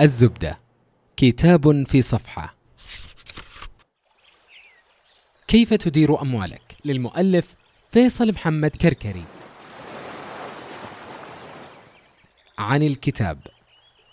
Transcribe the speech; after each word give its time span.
الزبدة. 0.00 0.58
كتاب 1.16 1.86
في 1.86 2.02
صفحة. 2.02 2.54
كيف 5.48 5.74
تدير 5.74 6.22
أموالك؟ 6.22 6.76
للمؤلف 6.84 7.46
فيصل 7.92 8.32
محمد 8.32 8.70
كركري. 8.70 9.24
عن 12.58 12.82
الكتاب. 12.82 13.38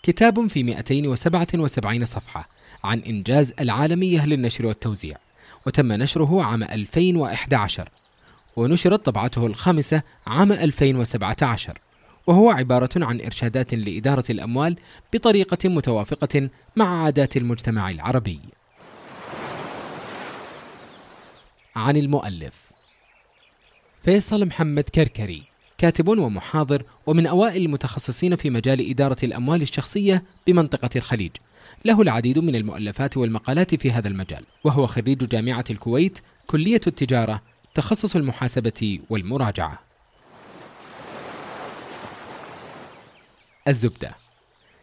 كتاب 0.04 0.48
في 0.48 0.64
277 0.64 2.06
صفحة 2.06 2.50
عن 2.84 3.00
إنجاز 3.00 3.54
العالمية 3.60 4.26
للنشر 4.26 4.66
والتوزيع 4.66 5.18
وتم 5.66 5.92
نشره 5.94 6.44
عام 6.44 6.64
2011 6.64 7.90
ونشرت 8.56 9.06
طبعته 9.06 9.46
الخامسة 9.46 10.04
عام 10.28 10.52
2017 10.52 11.80
وهو 12.28 12.50
عبارة 12.50 12.90
عن 12.96 13.22
إرشادات 13.22 13.74
لإدارة 13.74 14.24
الأموال 14.30 14.76
بطريقة 15.14 15.70
متوافقة 15.70 16.50
مع 16.76 17.04
عادات 17.04 17.38
المجتمع 17.38 17.90
العربي. 17.90 18.40
عن 21.76 21.98
المؤلف 21.98 22.54
فيصل 24.04 24.46
محمد 24.46 24.84
كركري 24.84 25.44
كاتب 25.78 26.08
ومحاضر 26.08 26.84
ومن 27.08 27.28
أوائل 27.28 27.66
المتخصصين 27.66 28.36
في 28.36 28.50
مجال 28.50 28.90
إدارة 28.90 29.18
الأموال 29.24 29.62
الشخصية 29.62 30.24
بمنطقة 30.48 30.90
الخليج. 30.96 31.32
له 31.86 32.02
العديد 32.02 32.40
من 32.40 32.56
المؤلفات 32.56 33.18
والمقالات 33.18 33.76
في 33.76 33.92
هذا 33.92 34.08
المجال، 34.08 34.44
وهو 34.64 34.88
خريج 34.88 35.28
جامعة 35.28 35.66
الكويت 35.70 36.20
كلية 36.48 36.82
التجارة 36.88 37.42
تخصص 37.76 38.16
المحاسبة 38.16 39.00
والمراجعة. 39.10 39.91
الزبدة. 43.68 44.16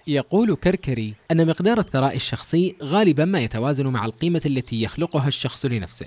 يقول 0.07 0.57
كركري 0.57 1.15
أن 1.31 1.47
مقدار 1.47 1.79
الثراء 1.79 2.17
الشخصي 2.17 2.77
غالبا 2.83 3.25
ما 3.25 3.41
يتوازن 3.41 3.87
مع 3.87 4.05
القيمة 4.05 4.43
التي 4.47 4.83
يخلقها 4.83 5.29
الشخص 5.29 5.67
لنفسه. 5.67 6.07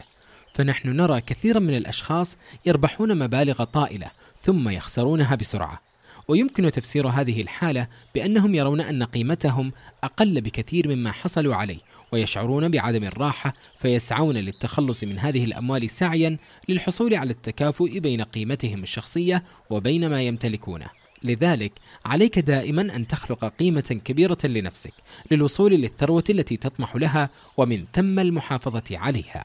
فنحن 0.54 0.90
نرى 0.90 1.22
كثيرا 1.22 1.60
من 1.60 1.76
الأشخاص 1.76 2.38
يربحون 2.66 3.20
مبالغ 3.20 3.64
طائلة 3.64 4.12
ثم 4.42 4.70
يخسرونها 4.70 5.36
بسرعة. 5.36 5.82
ويمكن 6.28 6.72
تفسير 6.72 7.08
هذه 7.08 7.42
الحالة 7.42 7.88
بأنهم 8.16 8.56
يرون 8.56 8.82
أن 8.82 9.04
قيمتهم 9.04 9.72
أقل 10.04 10.42
بكثير 10.42 10.88
مما 10.88 11.12
حصلوا 11.12 11.56
عليه 11.56 11.80
ويشعرون 12.12 12.70
بعدم 12.70 13.04
الراحة 13.04 13.54
فيسعون 13.78 14.38
للتخلص 14.38 15.04
من 15.04 15.20
هذه 15.20 15.44
الأموال 15.44 15.90
سعيا 15.90 16.38
للحصول 16.70 17.14
على 17.16 17.32
التكافؤ 17.32 18.00
بين 18.00 18.22
قيمتهم 18.22 18.84
الشخصية 18.84 19.44
وبين 19.70 20.10
ما 20.10 20.22
يمتلكونه. 20.22 21.01
لذلك 21.24 21.72
عليك 22.06 22.40
دائما 22.40 22.82
أن 22.82 23.08
تخلق 23.08 23.46
قيمة 23.46 24.02
كبيرة 24.06 24.38
لنفسك 24.44 24.94
للوصول 25.32 25.72
للثروة 25.72 26.24
التي 26.30 26.58
تطمح 26.58 26.96
لها 26.96 27.30
ومن 27.58 27.86
ثم 27.94 28.20
المحافظة 28.20 28.98
عليها. 28.98 29.44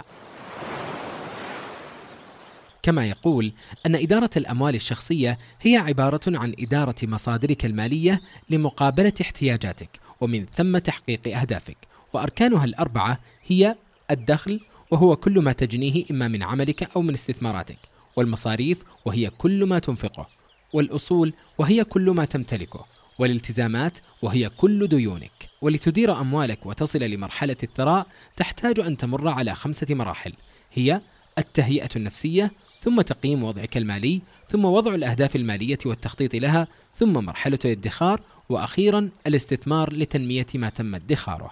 كما 2.82 3.06
يقول 3.06 3.52
أن 3.86 3.94
إدارة 3.94 4.30
الأموال 4.36 4.74
الشخصية 4.74 5.38
هي 5.60 5.76
عبارة 5.76 6.20
عن 6.26 6.54
إدارة 6.58 6.94
مصادرك 7.02 7.64
المالية 7.64 8.20
لمقابلة 8.50 9.12
احتياجاتك 9.20 9.88
ومن 10.20 10.46
ثم 10.54 10.78
تحقيق 10.78 11.38
أهدافك 11.38 11.76
وأركانها 12.12 12.64
الأربعة 12.64 13.20
هي 13.46 13.76
الدخل 14.10 14.60
وهو 14.90 15.16
كل 15.16 15.40
ما 15.40 15.52
تجنيه 15.52 16.04
إما 16.10 16.28
من 16.28 16.42
عملك 16.42 16.96
أو 16.96 17.02
من 17.02 17.14
استثماراتك 17.14 17.78
والمصاريف 18.16 18.82
وهي 19.04 19.30
كل 19.30 19.64
ما 19.64 19.78
تنفقه. 19.78 20.35
والأصول 20.76 21.32
وهي 21.58 21.84
كل 21.84 22.10
ما 22.10 22.24
تمتلكه 22.24 22.84
والالتزامات 23.18 23.98
وهي 24.22 24.48
كل 24.48 24.88
ديونك. 24.88 25.48
ولتدير 25.62 26.20
أموالك 26.20 26.66
وتصل 26.66 26.98
لمرحلة 26.98 27.56
الثراء 27.62 28.06
تحتاج 28.36 28.80
أن 28.80 28.96
تمر 28.96 29.28
على 29.28 29.54
خمسة 29.54 29.94
مراحل. 29.94 30.32
هي 30.72 31.00
التهيئة 31.38 31.88
النفسية 31.96 32.52
ثم 32.80 33.00
تقييم 33.00 33.44
وضعك 33.44 33.76
المالي 33.76 34.22
ثم 34.50 34.64
وضع 34.64 34.94
الأهداف 34.94 35.36
المالية 35.36 35.78
والتخطيط 35.86 36.34
لها 36.34 36.66
ثم 36.94 37.12
مرحلة 37.12 37.58
الادخار 37.64 38.20
وأخيرا 38.48 39.10
الاستثمار 39.26 39.92
لتنمية 39.92 40.46
ما 40.54 40.68
تم 40.68 40.94
ادخاره. 40.94 41.50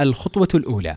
الخطوة 0.00 0.48
الأولى. 0.54 0.96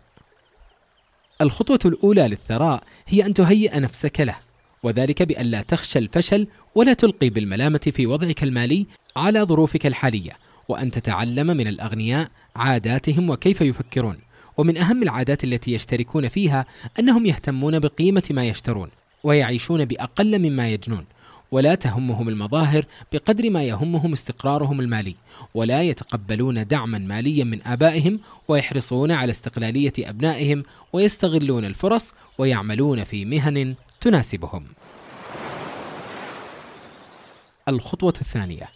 الخطوة 1.40 1.78
الأولى 1.84 2.28
للثراء 2.28 2.82
هي 3.06 3.26
أن 3.26 3.34
تهيئ 3.34 3.80
نفسك 3.80 4.20
له. 4.20 4.36
وذلك 4.82 5.22
بأن 5.22 5.46
لا 5.46 5.62
تخشى 5.62 5.98
الفشل 5.98 6.46
ولا 6.74 6.92
تلقي 6.92 7.28
بالملامة 7.28 7.92
في 7.94 8.06
وضعك 8.06 8.42
المالي 8.42 8.86
على 9.16 9.42
ظروفك 9.42 9.86
الحالية 9.86 10.32
وأن 10.68 10.90
تتعلم 10.90 11.46
من 11.46 11.68
الأغنياء 11.68 12.28
عاداتهم 12.56 13.30
وكيف 13.30 13.60
يفكرون. 13.60 14.16
ومن 14.56 14.76
أهم 14.76 15.02
العادات 15.02 15.44
التي 15.44 15.72
يشتركون 15.72 16.28
فيها 16.28 16.66
أنهم 16.98 17.26
يهتمون 17.26 17.78
بقيمة 17.78 18.22
ما 18.30 18.44
يشترون 18.44 18.88
ويعيشون 19.24 19.84
بأقل 19.84 20.38
مما 20.38 20.68
يجنون. 20.68 21.04
ولا 21.52 21.74
تهمهم 21.74 22.28
المظاهر 22.28 22.86
بقدر 23.12 23.50
ما 23.50 23.62
يهمهم 23.62 24.12
استقرارهم 24.12 24.80
المالي 24.80 25.14
ولا 25.54 25.82
يتقبلون 25.82 26.66
دعما 26.66 26.98
ماليا 26.98 27.44
من 27.44 27.62
آبائهم 27.66 28.20
ويحرصون 28.48 29.12
على 29.12 29.30
استقلالية 29.30 29.92
أبنائهم 29.98 30.62
ويستغلون 30.92 31.64
الفرص 31.64 32.14
ويعملون 32.38 33.04
في 33.04 33.24
مهن 33.24 33.74
تناسبهم. 34.02 34.66
الخطوة 37.68 38.14
الثانية. 38.20 38.68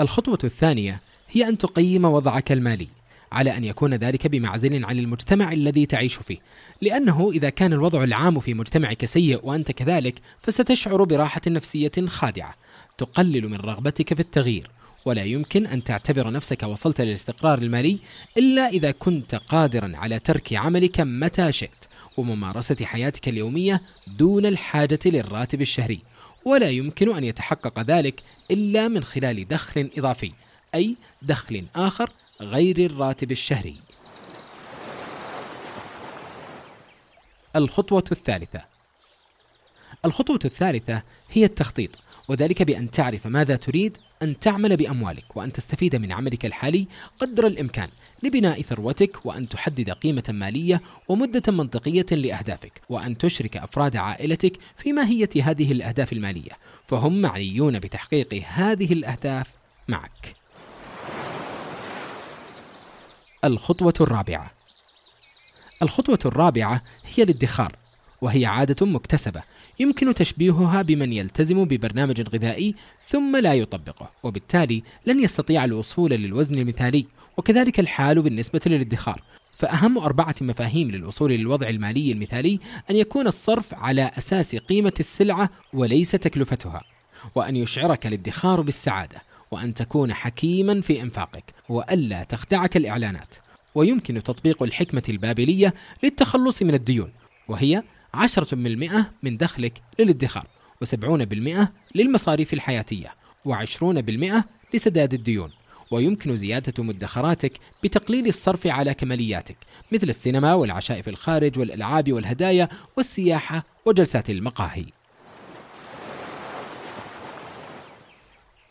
الخطوة 0.00 0.38
الثانية 0.44 1.00
هي 1.30 1.48
أن 1.48 1.58
تقيم 1.58 2.04
وضعك 2.04 2.52
المالي 2.52 2.88
على 3.32 3.56
أن 3.56 3.64
يكون 3.64 3.94
ذلك 3.94 4.26
بمعزل 4.26 4.84
عن 4.84 4.98
المجتمع 4.98 5.52
الذي 5.52 5.86
تعيش 5.86 6.14
فيه، 6.14 6.38
لأنه 6.82 7.30
إذا 7.30 7.50
كان 7.50 7.72
الوضع 7.72 8.04
العام 8.04 8.40
في 8.40 8.54
مجتمعك 8.54 9.04
سيء 9.04 9.40
وأنت 9.42 9.72
كذلك 9.72 10.14
فستشعر 10.40 11.04
براحة 11.04 11.40
نفسية 11.46 12.06
خادعة، 12.06 12.54
تقلل 12.98 13.48
من 13.48 13.56
رغبتك 13.56 14.14
في 14.14 14.20
التغيير، 14.20 14.70
ولا 15.04 15.24
يمكن 15.24 15.66
أن 15.66 15.84
تعتبر 15.84 16.30
نفسك 16.30 16.62
وصلت 16.62 17.00
للاستقرار 17.00 17.58
المالي 17.58 17.98
إلا 18.36 18.68
إذا 18.68 18.90
كنت 18.90 19.34
قادرا 19.34 19.92
على 19.94 20.18
ترك 20.18 20.52
عملك 20.52 21.00
متى 21.00 21.52
شئت، 21.52 21.85
وممارسه 22.16 22.84
حياتك 22.84 23.28
اليومية 23.28 23.82
دون 24.06 24.46
الحاجة 24.46 24.98
للراتب 25.06 25.60
الشهري، 25.60 26.00
ولا 26.44 26.70
يمكن 26.70 27.16
أن 27.16 27.24
يتحقق 27.24 27.80
ذلك 27.80 28.22
إلا 28.50 28.88
من 28.88 29.04
خلال 29.04 29.48
دخل 29.48 29.90
إضافي، 29.98 30.32
أي 30.74 30.96
دخل 31.22 31.64
آخر 31.76 32.10
غير 32.40 32.78
الراتب 32.78 33.32
الشهري. 33.32 33.76
الخطوة 37.56 38.04
الثالثة 38.12 38.64
الخطوة 40.04 40.38
الثالثة 40.44 41.02
هي 41.30 41.44
التخطيط 41.44 41.90
وذلك 42.28 42.62
بأن 42.62 42.90
تعرف 42.90 43.26
ماذا 43.26 43.56
تريد 43.56 43.98
أن 44.22 44.38
تعمل 44.38 44.76
بأموالك 44.76 45.36
وأن 45.36 45.52
تستفيد 45.52 45.96
من 45.96 46.12
عملك 46.12 46.46
الحالي 46.46 46.86
قدر 47.18 47.46
الإمكان 47.46 47.88
لبناء 48.22 48.62
ثروتك 48.62 49.26
وأن 49.26 49.48
تحدد 49.48 49.90
قيمة 49.90 50.24
مالية 50.28 50.80
ومدة 51.08 51.52
منطقية 51.52 52.06
لأهدافك 52.10 52.80
وأن 52.88 53.18
تشرك 53.18 53.56
أفراد 53.56 53.96
عائلتك 53.96 54.58
في 54.76 54.92
ماهية 54.92 55.28
هذه 55.42 55.72
الأهداف 55.72 56.12
المالية 56.12 56.52
فهم 56.86 57.22
معنيون 57.22 57.78
بتحقيق 57.78 58.42
هذه 58.46 58.92
الأهداف 58.92 59.46
معك. 59.88 60.36
الخطوة 63.44 63.94
الرابعة 64.00 64.50
الخطوة 65.82 66.18
الرابعة 66.26 66.82
هي 67.14 67.22
الادخار 67.22 67.76
وهي 68.20 68.46
عادة 68.46 68.86
مكتسبة. 68.86 69.42
يمكن 69.80 70.14
تشبيهها 70.14 70.82
بمن 70.82 71.12
يلتزم 71.12 71.64
ببرنامج 71.64 72.20
غذائي 72.20 72.74
ثم 73.08 73.36
لا 73.36 73.54
يطبقه 73.54 74.10
وبالتالي 74.22 74.82
لن 75.06 75.20
يستطيع 75.20 75.64
الوصول 75.64 76.10
للوزن 76.10 76.58
المثالي 76.58 77.06
وكذلك 77.36 77.80
الحال 77.80 78.22
بالنسبة 78.22 78.60
للادخار. 78.66 79.22
فأهم 79.56 79.98
أربعة 79.98 80.34
مفاهيم 80.40 80.90
للوصول 80.90 81.32
للوضع 81.32 81.68
المالي 81.68 82.12
المثالي 82.12 82.60
أن 82.90 82.96
يكون 82.96 83.26
الصرف 83.26 83.74
على 83.74 84.10
أساس 84.18 84.56
قيمة 84.56 84.92
السلعة 85.00 85.50
وليس 85.72 86.10
تكلفتها 86.10 86.80
وأن 87.34 87.56
يشعرك 87.56 88.06
الادخار 88.06 88.60
بالسعادة 88.60 89.22
وأن 89.50 89.74
تكون 89.74 90.14
حكيما 90.14 90.80
في 90.80 91.02
إنفاقك 91.02 91.44
وألا 91.68 92.24
تخدعك 92.24 92.76
الإعلانات. 92.76 93.34
ويمكن 93.74 94.22
تطبيق 94.22 94.62
الحكمة 94.62 95.02
البابلية 95.08 95.74
للتخلص 96.02 96.62
من 96.62 96.74
الديون 96.74 97.12
وهي 97.48 97.82
عشرة 98.14 98.56
بالمئة 98.56 99.10
من 99.22 99.36
دخلك 99.36 99.82
للادخار 99.98 100.46
وسبعون 100.82 101.24
بالمئة 101.24 101.72
للمصاريف 101.94 102.52
الحياتية 102.52 103.14
وعشرون 103.44 104.02
بالمئة 104.02 104.44
لسداد 104.74 105.14
الديون. 105.14 105.50
ويمكن 105.90 106.36
زيادة 106.36 106.82
مدخراتك 106.82 107.52
بتقليل 107.84 108.26
الصرف 108.26 108.66
على 108.66 108.94
كمالياتك 108.94 109.56
مثل 109.92 110.08
السينما 110.08 110.54
والعشاء 110.54 111.02
في 111.02 111.10
الخارج 111.10 111.58
والألعاب 111.58 112.12
والهدايا 112.12 112.68
والسياحة 112.96 113.64
وجلسات 113.86 114.30
المقاهي. 114.30 114.84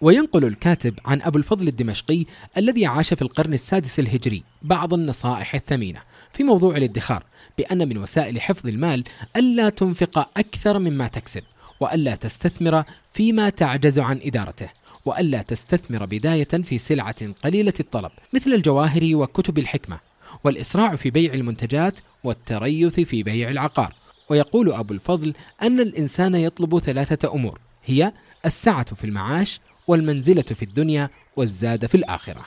وينقل 0.06 0.46
الكاتب 0.46 1.00
عن 1.06 1.22
أبو 1.22 1.38
الفضل 1.38 1.68
الدمشقي 1.68 2.26
الذي 2.58 2.86
عاش 2.86 3.14
في 3.14 3.22
القرن 3.22 3.54
السادس 3.54 4.00
الهجري 4.00 4.44
بعض 4.62 4.94
النصائح 4.94 5.56
الثمينة 5.56 6.00
في 6.34 6.44
موضوع 6.44 6.78
الادخار 6.78 7.24
بأن 7.58 7.90
من 7.90 7.98
وسائل 7.98 8.42
حفظ 8.42 8.68
المال 8.68 9.04
ألا 9.36 9.70
تنفق 9.70 10.30
أكثر 10.38 10.80
مما 10.80 11.08
تكسب 11.08 11.44
وألا 11.80 12.16
تستثمر 12.16 12.84
فيما 13.14 13.50
تعجز 13.50 14.00
عن 14.00 14.20
إدارته 14.24 14.70
وألا 15.06 15.42
تستثمر 15.42 16.06
بداية 16.06 16.44
في 16.64 16.78
سلعة 16.78 17.34
قليلة 17.44 17.74
الطلب 17.80 18.12
مثل 18.34 18.54
الجواهر 18.54 19.10
وكتب 19.14 19.58
الحكمة 19.58 20.00
والإسراع 20.44 20.96
في 20.96 21.10
بيع 21.10 21.34
المنتجات 21.34 22.00
والتريث 22.24 23.00
في 23.00 23.24
بيع 23.24 23.50
العقار. 23.50 23.94
ويقول 24.30 24.72
أبو 24.72 24.94
الفضل 24.94 25.34
أن 25.62 25.80
الإنسان 25.80 26.36
يطلب 26.36 26.80
ثلاثة 26.80 27.34
أمور 27.34 27.60
هي 27.86 28.14
السعة 28.46 28.96
في 28.96 29.04
المعاش 29.04 29.60
والمنزلة 29.88 30.42
في 30.42 30.64
الدنيا 30.64 31.10
والزاد 31.36 31.86
في 31.86 31.96
الآخرة. 31.96 32.46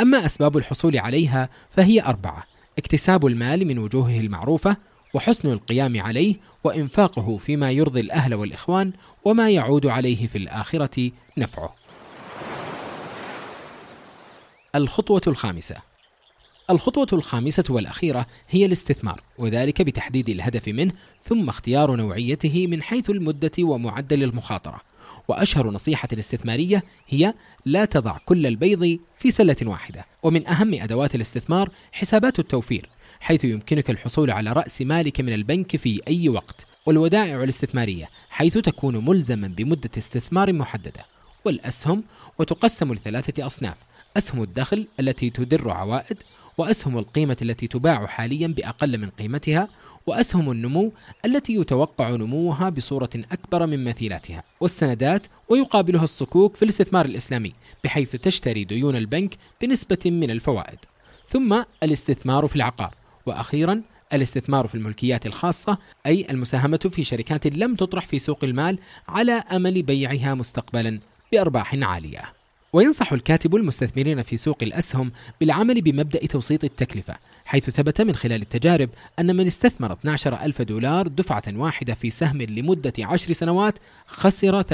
أما 0.00 0.26
أسباب 0.26 0.56
الحصول 0.56 0.98
عليها 0.98 1.48
فهي 1.70 2.02
أربعة 2.02 2.44
اكتساب 2.78 3.26
المال 3.26 3.66
من 3.66 3.78
وجوهه 3.78 4.20
المعروفة 4.20 4.76
وحسن 5.14 5.52
القيام 5.52 6.00
عليه 6.02 6.36
وإنفاقه 6.64 7.36
فيما 7.36 7.70
يرضي 7.70 8.00
الأهل 8.00 8.34
والإخوان 8.34 8.92
وما 9.24 9.50
يعود 9.50 9.86
عليه 9.86 10.26
في 10.26 10.38
الآخرة 10.38 11.10
نفعه. 11.38 11.74
الخطوة 14.74 15.22
الخامسة 15.26 15.76
الخطوة 16.70 17.06
الخامسة 17.12 17.64
والأخيرة 17.70 18.26
هي 18.50 18.66
الاستثمار 18.66 19.20
وذلك 19.38 19.82
بتحديد 19.82 20.28
الهدف 20.28 20.68
منه 20.68 20.92
ثم 21.24 21.48
اختيار 21.48 21.96
نوعيته 21.96 22.66
من 22.66 22.82
حيث 22.82 23.10
المدة 23.10 23.50
ومعدل 23.60 24.22
المخاطرة. 24.22 24.80
وأشهر 25.28 25.70
نصيحة 25.70 26.08
استثمارية 26.12 26.82
هي 27.08 27.34
لا 27.64 27.84
تضع 27.84 28.16
كل 28.26 28.46
البيض 28.46 28.98
في 29.18 29.30
سلة 29.30 29.56
واحدة. 29.62 30.04
ومن 30.22 30.48
أهم 30.48 30.74
أدوات 30.74 31.14
الاستثمار 31.14 31.70
حسابات 31.92 32.38
التوفير 32.38 32.88
حيث 33.20 33.44
يمكنك 33.44 33.90
الحصول 33.90 34.30
على 34.30 34.52
رأس 34.52 34.82
مالك 34.82 35.20
من 35.20 35.32
البنك 35.32 35.76
في 35.76 36.00
أي 36.08 36.28
وقت. 36.28 36.66
والودائع 36.86 37.42
الاستثمارية 37.42 38.08
حيث 38.30 38.58
تكون 38.58 39.04
ملزما 39.04 39.48
بمدة 39.48 39.90
استثمار 39.98 40.52
محددة. 40.52 41.06
والأسهم 41.44 42.04
وتقسم 42.38 42.94
لثلاثة 42.94 43.46
أصناف 43.46 43.76
أسهم 44.16 44.42
الدخل 44.42 44.86
التي 45.00 45.30
تدر 45.30 45.70
عوائد 45.70 46.18
وأسهم 46.58 46.98
القيمة 46.98 47.36
التي 47.42 47.66
تباع 47.66 48.06
حاليا 48.06 48.46
بأقل 48.46 48.98
من 48.98 49.10
قيمتها 49.10 49.68
وأسهم 50.06 50.50
النمو 50.50 50.92
التي 51.24 51.52
يتوقع 51.54 52.10
نموها 52.10 52.68
بصورة 52.68 53.10
أكبر 53.32 53.66
من 53.66 53.84
مثيلاتها. 53.84 54.42
والسندات 54.60 55.26
ويقابلها 55.48 56.04
الصكوك 56.04 56.56
في 56.56 56.62
الاستثمار 56.62 57.04
الإسلامي 57.04 57.52
بحيث 57.84 58.16
تشتري 58.16 58.64
ديون 58.64 58.96
البنك 58.96 59.36
بنسبة 59.60 59.98
من 60.06 60.30
الفوائد. 60.30 60.78
ثم 61.28 61.62
الاستثمار 61.82 62.46
في 62.46 62.56
العقار 62.56 62.94
وأخيرا 63.26 63.82
الاستثمار 64.12 64.66
في 64.66 64.74
الملكيات 64.74 65.26
الخاصة 65.26 65.78
أي 66.06 66.26
المساهمة 66.30 66.90
في 66.92 67.04
شركات 67.04 67.46
لم 67.46 67.74
تطرح 67.74 68.06
في 68.06 68.18
سوق 68.18 68.44
المال 68.44 68.78
على 69.08 69.32
أمل 69.32 69.82
بيعها 69.82 70.34
مستقبلا 70.34 71.00
بأرباح 71.32 71.74
عالية. 71.74 72.41
وينصح 72.72 73.12
الكاتب 73.12 73.56
المستثمرين 73.56 74.22
في 74.22 74.36
سوق 74.36 74.58
الأسهم 74.62 75.12
بالعمل 75.40 75.80
بمبدأ 75.80 76.26
توسيط 76.26 76.64
التكلفة 76.64 77.16
حيث 77.44 77.70
ثبت 77.70 78.00
من 78.00 78.14
خلال 78.14 78.42
التجارب 78.42 78.90
أن 79.18 79.36
من 79.36 79.46
استثمر 79.46 79.92
12 79.92 80.42
ألف 80.42 80.62
دولار 80.62 81.08
دفعة 81.08 81.42
واحدة 81.48 81.94
في 81.94 82.10
سهم 82.10 82.42
لمدة 82.42 82.92
عشر 82.98 83.32
سنوات 83.32 83.74
خسر 84.06 84.62
30% 84.62 84.66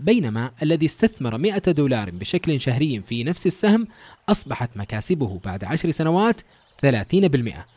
بينما 0.00 0.50
الذي 0.62 0.86
استثمر 0.86 1.38
100 1.38 1.58
دولار 1.58 2.10
بشكل 2.10 2.60
شهري 2.60 3.00
في 3.00 3.24
نفس 3.24 3.46
السهم 3.46 3.86
أصبحت 4.28 4.70
مكاسبه 4.76 5.40
بعد 5.44 5.64
عشر 5.64 5.90
سنوات 5.90 6.40
30% 6.86 6.86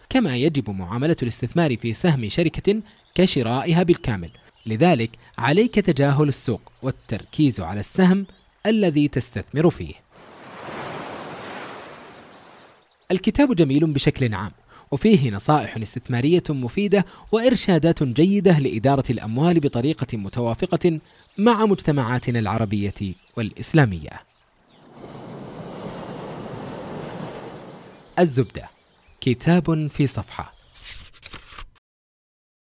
كما 0.09 0.37
يجب 0.37 0.69
معاملة 0.69 1.15
الاستثمار 1.21 1.77
في 1.77 1.93
سهم 1.93 2.29
شركة 2.29 2.81
كشرائها 3.15 3.83
بالكامل. 3.83 4.29
لذلك 4.65 5.09
عليك 5.37 5.75
تجاهل 5.75 6.27
السوق 6.27 6.71
والتركيز 6.81 7.59
على 7.59 7.79
السهم 7.79 8.25
الذي 8.65 9.07
تستثمر 9.07 9.69
فيه. 9.69 9.93
الكتاب 13.11 13.55
جميل 13.55 13.93
بشكل 13.93 14.33
عام 14.33 14.51
وفيه 14.91 15.31
نصائح 15.31 15.77
استثمارية 15.77 16.43
مفيدة 16.49 17.05
وإرشادات 17.31 18.03
جيدة 18.03 18.59
لإدارة 18.59 19.03
الأموال 19.09 19.59
بطريقة 19.59 20.17
متوافقة 20.17 20.99
مع 21.37 21.65
مجتمعاتنا 21.65 22.39
العربية 22.39 23.13
والإسلامية. 23.37 24.09
الزبدة 28.19 28.69
كتاب 29.21 29.87
في 29.87 30.07
صفحة 30.07 30.53